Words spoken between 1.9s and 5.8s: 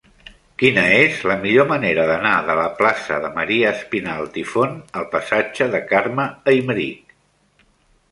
d'anar de la plaça de Maria Espinalt i Font al passatge